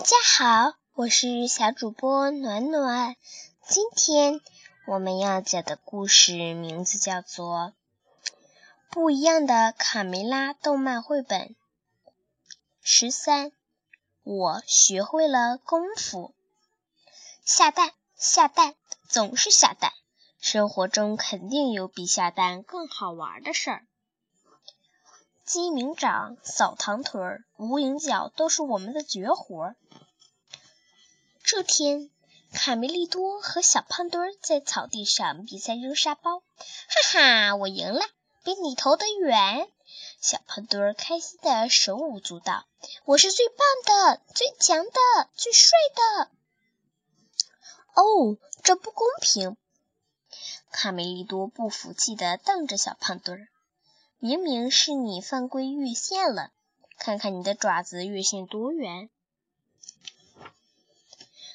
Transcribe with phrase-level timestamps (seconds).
[0.00, 3.16] 大家好，我是小主播暖暖。
[3.68, 4.40] 今天
[4.86, 7.74] 我们要讲的故事名字叫做
[8.90, 11.54] 《不一样的卡梅拉》动漫绘本
[12.80, 13.52] 十三。
[14.22, 16.34] 我学会了功夫，
[17.44, 18.76] 下蛋下蛋
[19.06, 19.92] 总是下蛋，
[20.40, 23.86] 生活中肯定有比下蛋更好玩的事儿。
[25.52, 27.20] 鸡鸣掌、扫堂腿、
[27.56, 29.74] 无影脚都是我们的绝活。
[31.42, 32.08] 这天，
[32.52, 36.44] 卡梅利多和小胖墩在草地上比赛扔沙包，哈
[37.48, 38.00] 哈，我赢了，
[38.44, 39.68] 比你投得远。
[40.20, 42.64] 小胖墩开心的手舞足蹈，
[43.04, 44.92] 我是最棒的、最强的、
[45.34, 46.30] 最帅的。
[47.94, 49.56] 哦，这不公平！
[50.70, 53.48] 卡梅利多不服气的瞪着小胖墩儿，
[54.22, 56.50] 明明是你犯规越线了，
[56.98, 59.08] 看看你的爪子越线多远。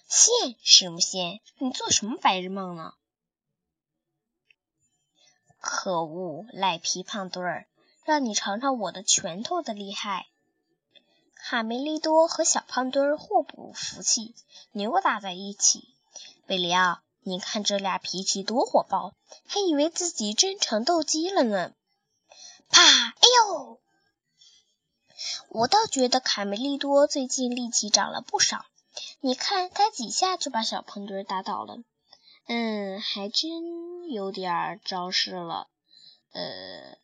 [0.08, 1.42] 线什么线？
[1.60, 2.96] 你做什么白日梦呢？
[5.60, 7.68] 可恶，赖皮胖墩儿！
[8.04, 10.26] 让你尝尝我的拳头的厉害！
[11.36, 14.34] 卡梅利多和小胖墩儿互不服气，
[14.72, 15.94] 扭打在一起。
[16.48, 19.14] 贝里奥，你看这俩脾气多火爆，
[19.46, 21.72] 还以为自己真成斗鸡了呢！
[22.70, 22.82] 啪！
[22.82, 23.82] 哎呦！
[25.50, 28.66] 我倒觉得卡梅利多最近力气长了不少，
[29.22, 31.78] 你看他几下就把小胖墩打倒了。
[32.48, 35.68] 嗯，还真有点招式了。
[36.32, 36.98] 呃。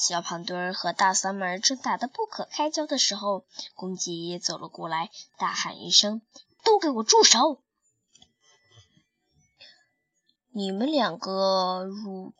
[0.00, 6.22] 小胖墩和大嗓门正打得不可开交的时候，公鸡也走了过来，大喊一声
[6.62, 7.60] ：“都给我住手！
[10.52, 12.32] 你们两个乳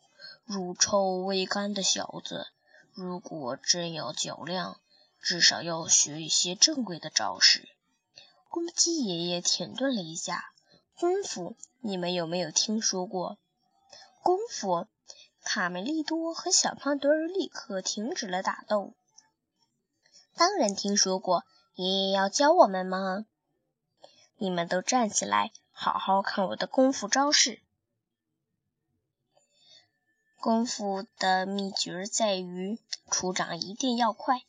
[0.45, 2.47] 乳臭未干的小子，
[2.99, 4.81] 如果真要较量，
[5.21, 7.69] 至少要学一些正规的招式。”
[8.49, 10.51] 公鸡爷爷停顿了一下
[10.99, 13.37] ：“功夫，你们有没有听说过？
[14.21, 14.87] 功夫？”
[15.41, 18.93] 卡梅利多和小胖墩儿立刻停止了打斗。
[20.35, 23.25] 当然听说过，爷爷要教我们吗？
[24.35, 27.61] 你们都站起来，好好看我的功夫招式。
[30.39, 32.79] 功夫的秘诀在于
[33.11, 34.41] 出掌一定要快，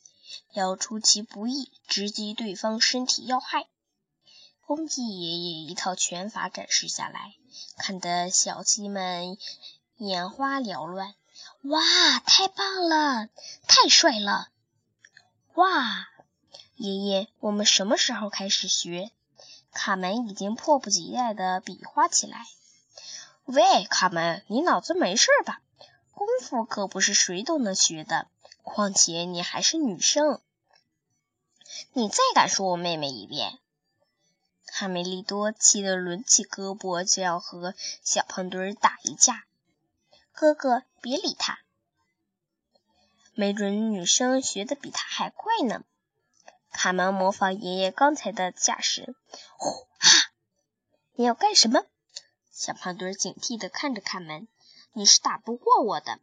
[0.53, 3.67] 要出其不意，直击对方身体要害。
[4.65, 7.33] 公鸡爷爷一套拳法展示下来，
[7.77, 9.37] 看得小鸡们。
[9.97, 11.13] 眼花缭乱，
[11.61, 11.79] 哇，
[12.25, 13.27] 太棒了，
[13.67, 14.47] 太帅了！
[15.53, 16.07] 哇，
[16.75, 19.11] 爷爷，我们什么时候开始学？
[19.71, 22.47] 卡门已经迫不及待地比划起来。
[23.45, 25.60] 喂，卡门，你脑子没事吧？
[26.25, 28.27] 功夫可不是谁都能学的，
[28.61, 30.39] 况且你还是女生。
[31.93, 33.57] 你再敢说我妹妹一遍！
[34.67, 37.73] 卡梅利多气得抡起胳膊就要和
[38.03, 39.45] 小胖墩儿打一架。
[40.31, 41.59] 哥哥，别理他，
[43.33, 45.83] 没准女生学的比他还快呢。
[46.71, 49.15] 卡门模仿爷爷刚才的架势，
[49.57, 50.31] 呼哈！
[51.13, 51.83] 你要干什么？
[52.51, 54.47] 小胖墩警惕地看着卡门，
[54.93, 56.19] 你是打不过我的。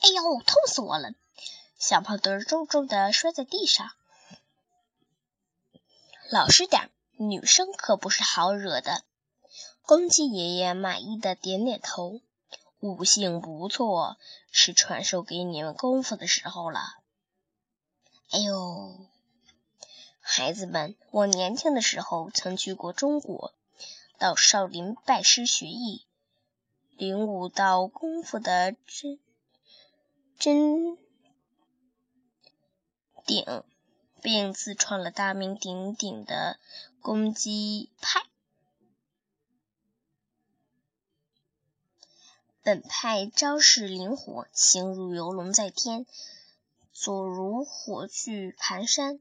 [0.00, 1.12] 哎呦，痛死我了！
[1.78, 3.90] 小胖墩重重的摔在地上。
[6.30, 9.02] 老实点，女生可不是好惹的。
[9.82, 12.20] 公鸡爷爷满意的点点头。
[12.80, 14.18] 悟性不错，
[14.52, 16.80] 是传授给你们功夫的时候了。
[18.30, 19.06] 哎呦，
[20.20, 23.52] 孩子们，我年轻的时候曾去过中国，
[24.18, 26.06] 到少林拜师学艺，
[26.98, 29.20] 领悟到功夫的真
[30.36, 30.98] 真
[33.24, 33.62] 顶，
[34.20, 36.58] 并自创了大名鼎鼎的
[37.00, 38.26] 公鸡派。
[42.62, 46.04] 本派招式灵活，形如游龙在天，
[46.92, 49.20] 左如火炬盘山，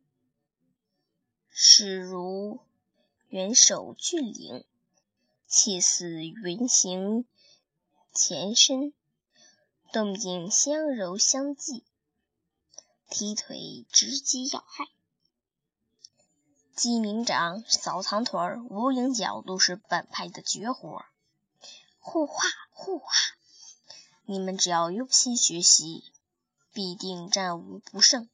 [1.51, 2.59] 势如
[3.27, 4.65] 元首峻岭，
[5.45, 7.23] 气似云行
[8.17, 8.93] 前身，
[9.93, 11.85] 动静相柔相济，
[13.11, 14.87] 踢腿直击要害。
[16.75, 18.39] 鸡鸣掌、扫堂腿、
[18.71, 21.05] 无影脚都是本派的绝活。
[21.99, 23.13] 呼哈呼哈。
[24.25, 26.11] 你们只要用心学习，
[26.73, 28.27] 必定战无不胜。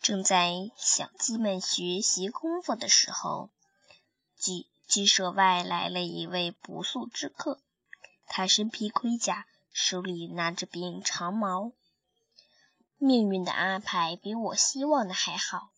[0.00, 3.50] 正在小鸡们学习功夫的时候，
[4.38, 7.60] 鸡鸡舍外来了一位不速之客。
[8.26, 11.72] 他身披盔甲，手里拿着柄长矛。
[12.98, 15.70] 命运的安排比我希望的还好。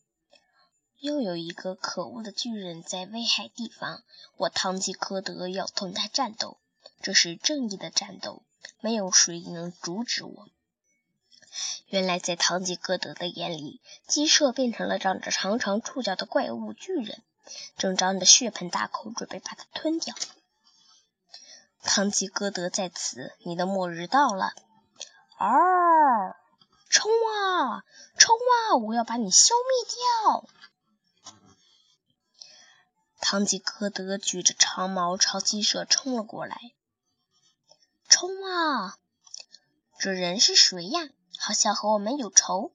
[0.99, 4.03] 又有一个可恶的巨人在危害地方，
[4.37, 6.59] 我堂吉诃德要同他战斗。
[7.03, 8.43] 这是正义的战斗，
[8.81, 10.49] 没有谁能阻止我。
[11.89, 17.23] 原来，在堂吉诃德的眼里，鸡舍变成了长着长长触角的怪物巨人，
[17.77, 20.15] 正张着血盆大口，准备把它吞掉。
[21.83, 24.53] 堂吉诃德在此，你的末日到了！
[25.39, 25.49] 啊！
[26.89, 27.85] 冲啊！
[28.17, 28.77] 冲啊！
[28.77, 30.49] 我要把你消灭掉！
[33.21, 36.59] 堂吉诃德举着长矛朝鸡舍冲了过来。
[38.09, 38.99] 冲啊！
[39.99, 41.09] 这人是谁呀？
[41.39, 42.73] 好像和我们有仇。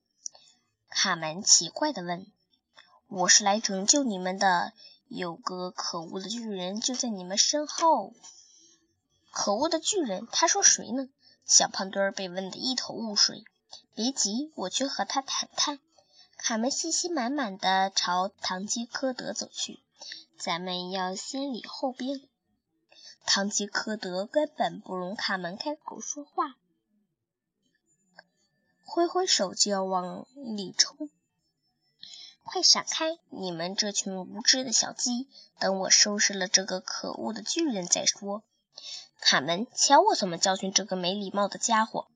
[0.90, 2.32] 卡门奇怪地问
[3.12, 4.72] ：“我是来拯救你们的。
[5.10, 8.14] 有个可恶的巨人就在你们身后。”
[9.32, 10.30] 可恶的巨人？
[10.32, 11.10] 他说谁呢？
[11.46, 13.44] 小胖墩儿被问得一头雾水。
[13.94, 15.80] 别急，我去和他谈谈。
[16.38, 19.82] 卡门信心满满的朝唐吉诃德走去。
[20.40, 22.30] 咱们要先礼后兵。
[23.26, 26.56] 唐吉诃德根本不容卡门开口说话。
[28.86, 30.26] 挥挥手就要往
[30.56, 31.10] 里冲，
[32.44, 33.18] 快闪开！
[33.30, 35.30] 你们这群无知的小鸡！
[35.60, 38.44] 等我收拾了这个可恶的巨人再说。
[39.20, 42.08] 卡门，瞧我怎么教训这个没礼貌的家伙！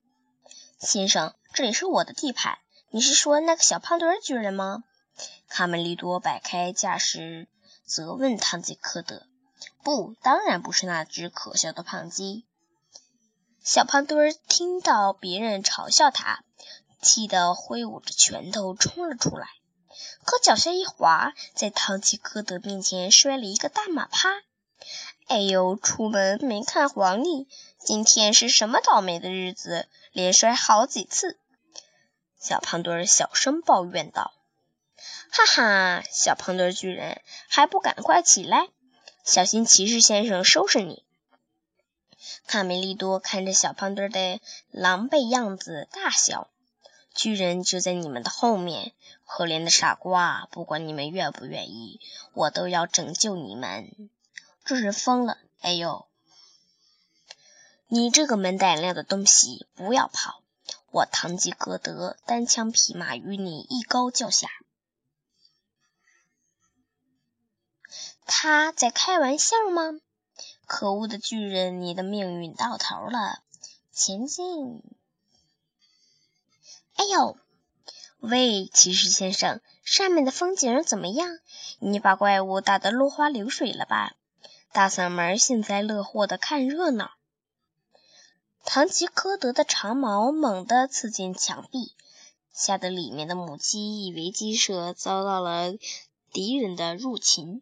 [0.80, 2.58] 先生，这里是我的地盘。
[2.90, 4.84] 你是说那个小胖墩巨人吗？
[5.48, 7.48] 卡门利多摆开架势，
[7.86, 9.28] 责问堂吉诃德
[9.84, 12.46] ：“不，当然不是那只可笑的胖鸡。”
[13.64, 16.44] 小胖墩听到别人嘲笑他，
[17.02, 19.48] 气得挥舞着拳头冲了出来，
[20.24, 24.30] 可脚下一滑，在堂吉诃德面前摔了一个大马趴。
[25.28, 27.48] 哎呦，出门没看黄历，
[27.80, 31.40] 今天是什么倒霉的日子，连摔好几次。
[32.40, 34.34] 小胖墩儿小声抱怨道
[35.32, 38.68] ：“哈哈，小胖墩巨人还不赶快起来，
[39.24, 41.04] 小心骑士先生收拾你！”
[42.46, 44.40] 卡梅利多看着小胖墩的
[44.70, 46.50] 狼狈样子，大笑
[47.16, 48.94] ：“巨人就在你们的后面，
[49.26, 50.48] 可怜的傻瓜！
[50.52, 52.00] 不管你们愿不愿意，
[52.34, 54.10] 我都要拯救你们。
[54.64, 55.38] 这人疯了！
[55.60, 56.08] 哎呦，
[57.88, 60.42] 你这个没胆量的东西，不要跑！
[60.92, 64.48] 我堂吉诃德单枪匹马与你一高叫下。”
[68.26, 70.00] 他在开玩笑吗？
[70.66, 73.44] 可恶的巨人，你的命运到头了！
[73.92, 74.84] 前进！
[76.96, 77.38] 哎呦，
[78.28, 81.38] 喂，骑士先生，上面的风景怎么样？
[81.78, 84.16] 你把怪物打得落花流水了吧？
[84.74, 87.12] 大嗓门幸灾乐祸的看热闹。
[88.64, 91.94] 唐吉诃德的长矛猛地刺进墙壁，
[92.52, 95.76] 吓得里面的母鸡以为鸡舍遭到了
[96.34, 97.62] 敌人的入侵。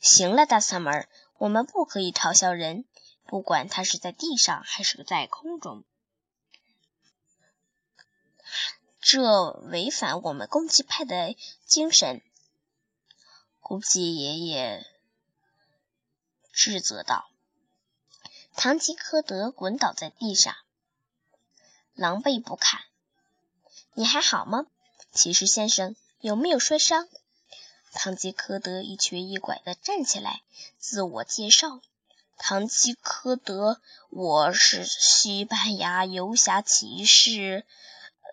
[0.00, 1.06] 行了，大嗓门。
[1.36, 2.86] 我们不可以嘲笑人，
[3.26, 5.84] 不管他是在地上还是在空中，
[9.08, 12.22] 这违反我们攻击派的精神。
[13.60, 14.84] 估计爷爷
[16.52, 17.30] 指责道
[18.56, 20.56] ：“堂吉诃德滚倒在地上，
[21.94, 22.80] 狼狈不堪。
[23.94, 24.66] 你还好吗，
[25.12, 25.94] 骑士先生？
[26.18, 27.08] 有没有摔伤？”
[27.94, 30.42] 堂吉诃德一瘸一拐地站起来，
[30.80, 31.80] 自我介绍
[32.38, 33.80] ：“堂吉诃德，
[34.10, 37.64] 我是西班牙游侠骑士，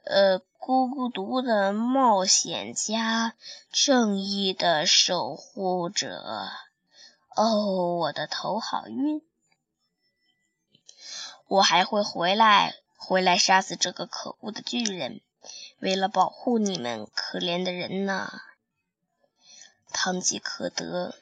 [0.03, 3.35] 呃，孤独的冒险家，
[3.71, 6.49] 正义的守护者。
[7.29, 9.21] 哦，我的头好晕！
[11.47, 15.21] 我还会回来，回来杀死这个可恶的巨人，
[15.79, 18.41] 为了保护你们可怜的人呢。”
[19.93, 21.15] 堂吉诃德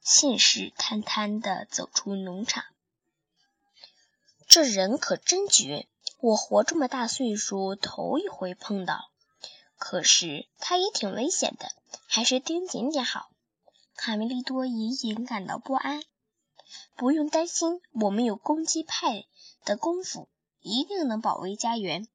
[0.00, 2.64] 信誓旦旦地走出农场。
[4.48, 5.88] 这人可真绝，
[6.26, 9.12] 我活这么大岁数头一回碰到。
[9.76, 11.68] 可是他也挺危险的，
[12.08, 13.30] 还是盯紧点好。
[13.94, 16.02] 卡梅利多隐隐感到不安。
[16.96, 19.24] 不用担心，我们有攻击派
[19.64, 20.28] 的功夫，
[20.62, 22.08] 一定能保卫家园。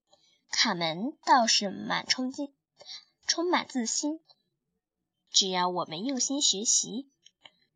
[0.50, 2.54] 卡门倒是满充劲。
[3.26, 4.20] 充满自信，
[5.32, 7.10] 只要我们用心学习，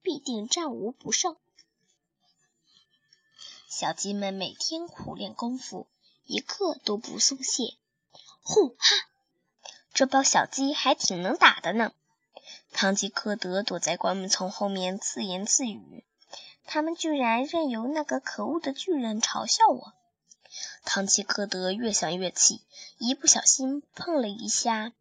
[0.02, 1.38] 必定战无不胜。
[3.70, 5.88] 小鸡们每天苦练功夫，
[6.26, 7.76] 一个都不松懈。
[8.42, 8.96] 呼哈！
[9.94, 11.94] 这帮小鸡还挺能打的呢。
[12.72, 16.04] 唐吉诃德躲在灌木丛后面自言自语
[16.68, 19.94] ：“他们居然任由那个可恶的巨人嘲笑我。”
[20.84, 22.62] 唐吉诃德越想越气，
[22.98, 24.92] 一不小心碰了一下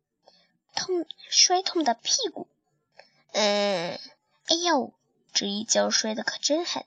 [0.75, 2.49] 痛摔痛的屁股。
[3.33, 3.99] 嗯，
[4.47, 4.95] 哎呦，
[5.33, 6.87] 这一跤摔得可真狠！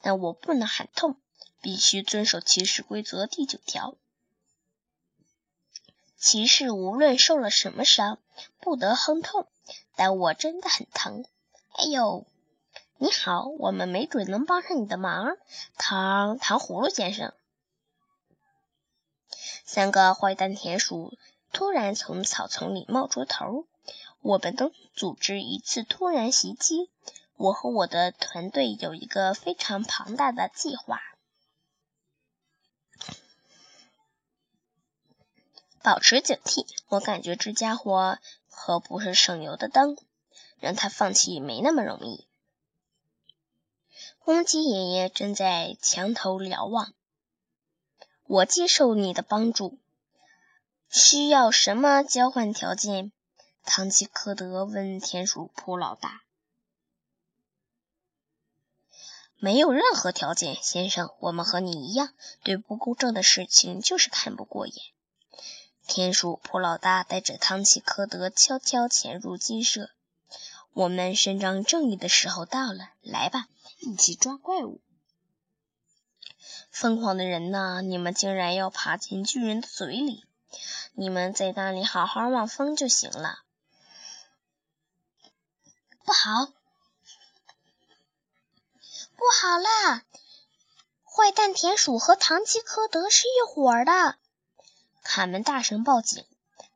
[0.00, 1.16] 但我不能喊痛，
[1.60, 3.94] 必须遵守骑士规则第九条：
[6.16, 8.18] 骑士无论受了什么伤，
[8.60, 9.46] 不得哼痛。
[9.96, 11.24] 但我真的很疼。
[11.72, 12.26] 哎呦，
[12.98, 15.36] 你好，我们没准能帮上你的忙，
[15.76, 17.32] 糖糖葫芦先生。
[19.64, 21.18] 三个坏蛋田鼠
[21.52, 23.66] 突然从草丛里冒出头，
[24.20, 26.90] 我们能组织一次突然袭击。
[27.36, 31.00] 我和我的团队有一个非常庞大的计划。
[35.88, 38.18] 保持警惕，我感觉这家伙
[38.50, 39.96] 可不是省油的灯，
[40.60, 42.26] 让他放弃没那么容易。
[44.18, 46.92] 公鸡爷爷正在墙头瞭望。
[48.26, 49.78] 我接受你的帮助，
[50.90, 53.10] 需要什么交换条件？
[53.64, 56.20] 唐吉诃德问田鼠普老大。
[59.38, 61.14] 没有任何条件，先生。
[61.20, 64.74] 我们和你一样，对不公正的事情就是看不过眼。
[65.88, 69.88] 田鼠普老大带着唐吉诃德悄悄潜入鸡舍。
[70.74, 74.82] 我们伸张正义的时候到了，来吧，一起抓怪物。
[76.70, 77.80] 疯狂的人呐！
[77.80, 80.26] 你们竟然要爬进巨人的嘴里！
[80.92, 83.38] 你们在那里好好望风就行了。
[86.04, 86.52] 不好，
[89.16, 90.04] 不好啦！
[91.02, 94.17] 坏蛋田鼠和唐吉诃德是一伙的。
[95.10, 96.22] 卡门大声报警：“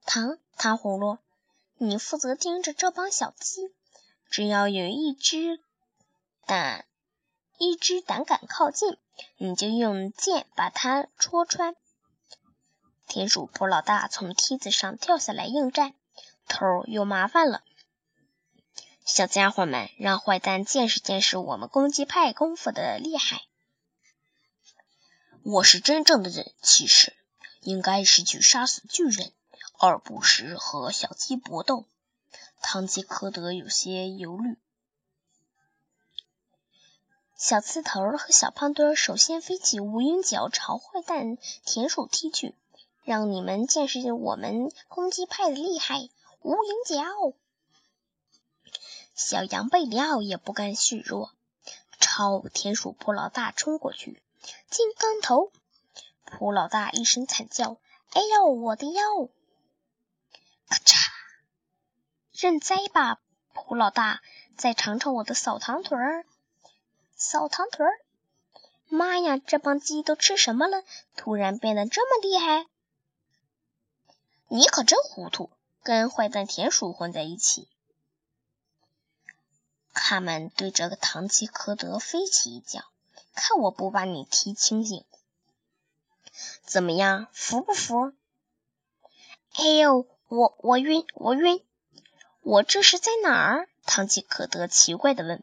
[0.06, 1.18] 糖糖葫芦，
[1.76, 3.74] 你负责盯着这帮小鸡，
[4.30, 5.60] 只要有一只
[6.46, 6.86] 胆，
[7.58, 8.96] 一只胆敢靠近。”
[9.36, 11.76] 你就用剑把它戳穿。
[13.06, 15.94] 田鼠普老大从梯子上跳下来应战，
[16.48, 17.62] 头有麻烦了。
[19.04, 23.42] 小家伙们，让坏蛋见识见识我们攻击派功夫的厉害。
[25.42, 27.14] 我是真正的人骑士，
[27.62, 29.32] 应该是去杀死巨人，
[29.78, 31.86] 而不是和小鸡搏斗。
[32.60, 34.58] 唐吉诃德有些犹豫。
[37.36, 42.54] 小刺头和小胖墩首先飞起无影脚，朝坏蛋田鼠踢去，
[43.02, 46.08] 让你们见识我们公鸡派的厉害！
[46.42, 47.04] 无影脚。
[49.14, 51.32] 小羊贝里奥也不甘示弱，
[52.00, 54.22] 朝田鼠普老大冲过去。
[54.70, 55.52] 金刚头！
[56.38, 57.78] 胡老大一声惨叫
[58.12, 59.02] ：“哎呦，我的腰！”
[60.68, 60.96] 咔嚓！
[62.32, 63.20] 认栽吧，
[63.54, 64.22] 胡老大！
[64.56, 66.24] 再尝尝我的扫堂腿儿！
[67.14, 67.92] 扫堂腿儿！
[68.88, 70.82] 妈呀，这帮鸡都吃什么了？
[71.16, 72.66] 突然变得这么厉害？
[74.48, 75.50] 你可真糊涂，
[75.82, 77.68] 跟坏蛋田鼠混在一起。
[79.94, 82.84] 他们对着唐吉诃德飞起一脚，
[83.34, 85.04] 看我不把你踢清醒！
[86.64, 88.12] 怎么样，服不服？
[89.54, 91.62] 哎呦，我我晕，我晕！
[92.42, 93.68] 我这是在哪儿？
[93.84, 95.42] 唐吉可德奇怪的问。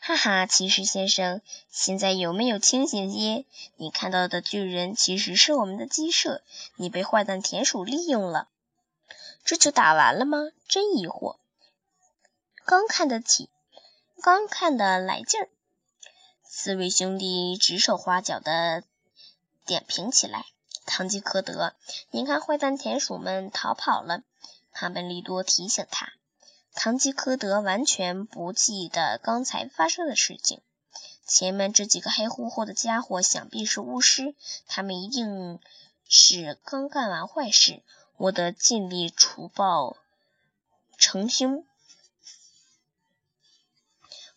[0.00, 3.46] 哈哈，骑士先生，现在有没有清醒些？
[3.76, 6.42] 你看到的巨人其实是我们的鸡舍，
[6.76, 8.48] 你被坏蛋田鼠利用了。
[9.44, 10.38] 这就打完了吗？
[10.68, 11.36] 真疑惑。
[12.64, 13.48] 刚看得起，
[14.22, 15.48] 刚看得来劲儿。
[16.44, 18.84] 四位兄弟指手画脚的
[19.68, 20.46] 点评起来。
[20.86, 21.74] 堂吉诃德，
[22.10, 24.22] 你看坏蛋田鼠们逃跑了。
[24.72, 26.10] 哈本利多提醒他。
[26.72, 30.62] 唐吉诃德完全不记得刚才发生的事情。
[31.26, 34.34] 前面这几个黑乎乎的家伙想必是巫师，
[34.66, 35.60] 他们一定
[36.08, 37.82] 是刚干完坏事。
[38.16, 39.98] 我得尽力除暴
[40.96, 41.66] 成凶。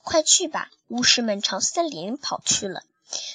[0.04, 0.70] 快去吧！
[0.90, 2.84] 巫师们朝森林跑去了。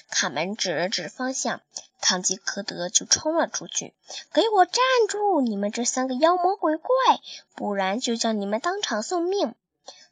[0.08, 1.60] 卡门指了指方向。
[2.00, 3.94] 唐吉诃德就冲了出去
[4.32, 5.40] ，“给我站住！
[5.40, 6.88] 你们这三个妖魔鬼怪，
[7.54, 9.54] 不然就叫你们当场送命！”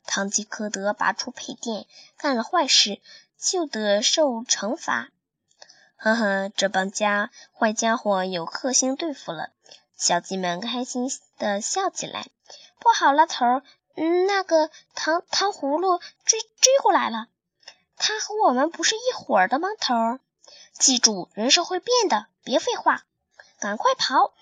[0.06, 3.00] 唐吉诃德拔出佩剑，干了坏事
[3.38, 5.11] 就得受惩罚。
[5.97, 9.50] 呵呵，这帮家坏家伙有克星对付了。
[9.97, 12.26] 小鸡们开心的笑起来。
[12.80, 13.62] 不好了，头儿，
[14.26, 17.28] 那个糖糖葫芦追追过来了。
[17.97, 20.21] 他和我们不是一伙的吗，头儿？
[20.73, 23.05] 记住，人是会变的，别废话，
[23.59, 24.35] 赶快跑！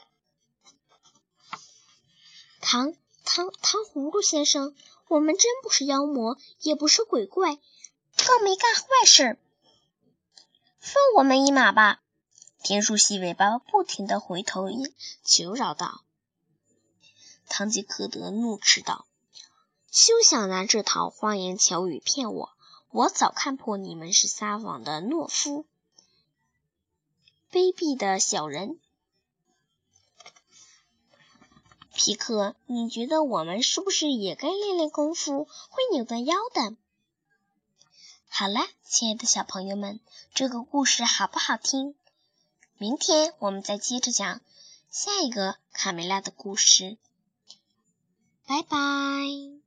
[2.60, 2.94] 糖
[3.24, 4.74] 糖糖葫芦先生，
[5.08, 7.58] 我们真不是妖魔，也不是鬼怪，
[8.16, 9.38] 更没干坏事，
[10.78, 12.00] 放我们一马吧！
[12.62, 14.68] 田鼠细尾巴不停的回头
[15.24, 16.02] 求饶道。
[17.48, 19.06] 唐吉诃德怒斥道
[19.92, 22.52] ：“休想拿这套花言巧语骗我！
[22.92, 25.64] 我早看破你们是撒谎的懦夫，
[27.50, 28.78] 卑鄙的小人！
[31.94, 36.76] 皮克，你觉得我们是不是也该练练功夫，会扭断腰的？”
[38.28, 39.98] 好了，亲爱的小朋友们，
[40.34, 41.94] 这个故事好不好听？
[42.76, 44.42] 明天我们再接着讲
[44.90, 46.98] 下一个卡梅拉的故事。
[48.46, 49.61] 拜拜。